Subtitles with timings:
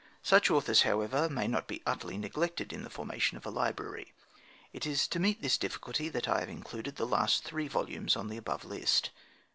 [0.23, 4.13] Such authors, however, may not be utterly neglected in the formation of a library.
[4.73, 8.27] It is to meet this difficulty that I have included the last three volumes on
[8.27, 9.11] the above list.